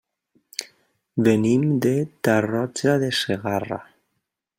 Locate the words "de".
1.87-1.93, 3.05-3.11